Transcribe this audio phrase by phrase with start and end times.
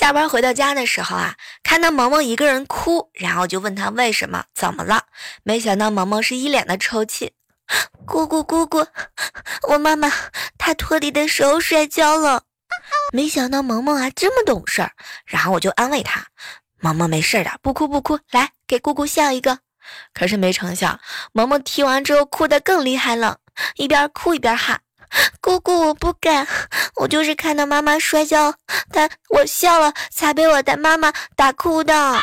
[0.00, 5.04] 下班回到家的时候啊，看到萌萌一个人哭，然后就问他为什么，怎么了？
[5.42, 7.34] 没想到萌萌是一脸的抽泣，
[8.06, 8.86] 姑姑姑姑，
[9.68, 10.10] 我妈妈
[10.56, 12.44] 她拖地的时候摔跤了。
[13.12, 14.92] 没想到萌萌啊这么懂事儿，
[15.26, 16.28] 然后我就安慰她，
[16.78, 19.58] 萌萌没事的，不哭不哭，来给姑姑笑一个。
[20.14, 20.98] 可是没成想，
[21.32, 23.40] 萌萌踢完之后哭得更厉害了，
[23.74, 24.80] 一边哭一边喊。
[25.40, 26.46] 姑姑，我不敢，
[27.00, 28.52] 我就是看到妈妈摔跤，
[28.92, 32.20] 但我笑了才被我的妈妈打哭的。